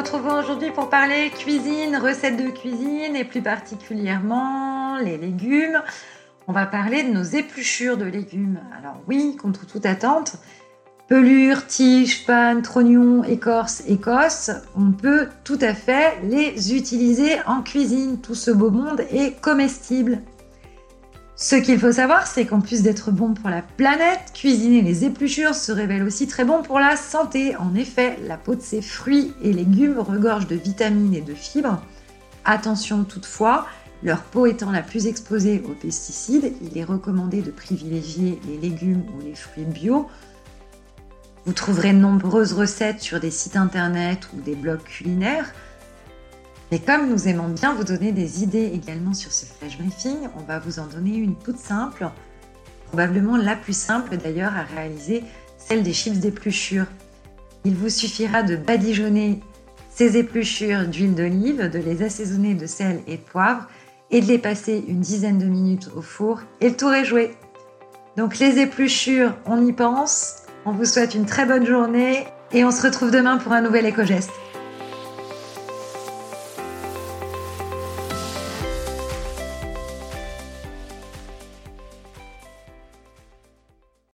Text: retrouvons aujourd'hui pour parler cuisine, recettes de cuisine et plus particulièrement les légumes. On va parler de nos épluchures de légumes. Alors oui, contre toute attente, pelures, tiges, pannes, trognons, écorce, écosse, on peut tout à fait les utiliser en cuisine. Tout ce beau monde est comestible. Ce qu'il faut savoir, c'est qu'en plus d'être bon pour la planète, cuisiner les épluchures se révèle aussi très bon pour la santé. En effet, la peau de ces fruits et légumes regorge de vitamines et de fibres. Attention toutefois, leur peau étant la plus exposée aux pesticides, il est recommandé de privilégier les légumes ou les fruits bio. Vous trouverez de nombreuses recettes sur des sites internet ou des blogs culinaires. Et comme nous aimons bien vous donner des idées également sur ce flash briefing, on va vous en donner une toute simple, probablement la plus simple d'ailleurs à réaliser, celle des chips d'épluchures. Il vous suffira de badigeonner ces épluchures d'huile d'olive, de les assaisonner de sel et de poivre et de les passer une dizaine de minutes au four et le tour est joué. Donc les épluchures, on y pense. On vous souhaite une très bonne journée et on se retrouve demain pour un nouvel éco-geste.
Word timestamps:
retrouvons 0.00 0.38
aujourd'hui 0.38 0.70
pour 0.70 0.88
parler 0.88 1.28
cuisine, 1.28 1.94
recettes 1.98 2.38
de 2.38 2.48
cuisine 2.48 3.14
et 3.16 3.24
plus 3.24 3.42
particulièrement 3.42 4.96
les 4.96 5.18
légumes. 5.18 5.82
On 6.48 6.52
va 6.52 6.64
parler 6.64 7.02
de 7.02 7.10
nos 7.10 7.22
épluchures 7.22 7.98
de 7.98 8.06
légumes. 8.06 8.60
Alors 8.78 8.96
oui, 9.08 9.36
contre 9.36 9.66
toute 9.66 9.84
attente, 9.84 10.36
pelures, 11.06 11.66
tiges, 11.66 12.24
pannes, 12.24 12.62
trognons, 12.62 13.24
écorce, 13.24 13.82
écosse, 13.88 14.50
on 14.74 14.90
peut 14.90 15.28
tout 15.44 15.58
à 15.60 15.74
fait 15.74 16.16
les 16.22 16.74
utiliser 16.74 17.36
en 17.46 17.60
cuisine. 17.60 18.22
Tout 18.22 18.34
ce 18.34 18.50
beau 18.50 18.70
monde 18.70 19.02
est 19.10 19.38
comestible. 19.42 20.20
Ce 21.42 21.56
qu'il 21.56 21.78
faut 21.78 21.92
savoir, 21.92 22.26
c'est 22.26 22.44
qu'en 22.44 22.60
plus 22.60 22.82
d'être 22.82 23.10
bon 23.10 23.32
pour 23.32 23.48
la 23.48 23.62
planète, 23.62 24.20
cuisiner 24.34 24.82
les 24.82 25.06
épluchures 25.06 25.54
se 25.54 25.72
révèle 25.72 26.02
aussi 26.02 26.26
très 26.26 26.44
bon 26.44 26.62
pour 26.62 26.78
la 26.78 26.98
santé. 26.98 27.56
En 27.56 27.74
effet, 27.74 28.18
la 28.26 28.36
peau 28.36 28.54
de 28.54 28.60
ces 28.60 28.82
fruits 28.82 29.32
et 29.42 29.54
légumes 29.54 29.98
regorge 29.98 30.48
de 30.48 30.54
vitamines 30.54 31.14
et 31.14 31.22
de 31.22 31.32
fibres. 31.32 31.82
Attention 32.44 33.04
toutefois, 33.04 33.66
leur 34.02 34.20
peau 34.20 34.44
étant 34.44 34.70
la 34.70 34.82
plus 34.82 35.06
exposée 35.06 35.62
aux 35.64 35.72
pesticides, 35.72 36.52
il 36.60 36.76
est 36.76 36.84
recommandé 36.84 37.40
de 37.40 37.50
privilégier 37.50 38.38
les 38.46 38.58
légumes 38.58 39.04
ou 39.16 39.24
les 39.24 39.34
fruits 39.34 39.64
bio. 39.64 40.10
Vous 41.46 41.54
trouverez 41.54 41.94
de 41.94 41.98
nombreuses 41.98 42.52
recettes 42.52 43.00
sur 43.00 43.18
des 43.18 43.30
sites 43.30 43.56
internet 43.56 44.28
ou 44.34 44.42
des 44.42 44.54
blogs 44.54 44.82
culinaires. 44.82 45.54
Et 46.72 46.78
comme 46.78 47.08
nous 47.08 47.26
aimons 47.26 47.48
bien 47.48 47.74
vous 47.74 47.82
donner 47.82 48.12
des 48.12 48.44
idées 48.44 48.70
également 48.72 49.12
sur 49.12 49.32
ce 49.32 49.44
flash 49.44 49.76
briefing, 49.76 50.28
on 50.38 50.44
va 50.44 50.60
vous 50.60 50.78
en 50.78 50.86
donner 50.86 51.16
une 51.16 51.34
toute 51.34 51.58
simple, 51.58 52.08
probablement 52.86 53.36
la 53.36 53.56
plus 53.56 53.76
simple 53.76 54.16
d'ailleurs 54.16 54.52
à 54.56 54.62
réaliser, 54.62 55.24
celle 55.58 55.82
des 55.82 55.92
chips 55.92 56.18
d'épluchures. 56.18 56.86
Il 57.64 57.74
vous 57.74 57.88
suffira 57.88 58.44
de 58.44 58.54
badigeonner 58.54 59.40
ces 59.90 60.16
épluchures 60.16 60.86
d'huile 60.86 61.16
d'olive, 61.16 61.68
de 61.68 61.78
les 61.80 62.02
assaisonner 62.02 62.54
de 62.54 62.66
sel 62.66 63.00
et 63.08 63.16
de 63.16 63.22
poivre 63.22 63.66
et 64.12 64.20
de 64.20 64.26
les 64.26 64.38
passer 64.38 64.84
une 64.86 65.00
dizaine 65.00 65.38
de 65.38 65.46
minutes 65.46 65.90
au 65.96 66.02
four 66.02 66.40
et 66.60 66.70
le 66.70 66.76
tour 66.76 66.92
est 66.94 67.04
joué. 67.04 67.32
Donc 68.16 68.38
les 68.38 68.58
épluchures, 68.60 69.34
on 69.44 69.66
y 69.66 69.72
pense. 69.72 70.36
On 70.64 70.72
vous 70.72 70.84
souhaite 70.84 71.16
une 71.16 71.26
très 71.26 71.46
bonne 71.46 71.66
journée 71.66 72.26
et 72.52 72.64
on 72.64 72.70
se 72.70 72.82
retrouve 72.82 73.10
demain 73.10 73.38
pour 73.38 73.52
un 73.52 73.60
nouvel 73.60 73.86
éco-geste. 73.86 74.30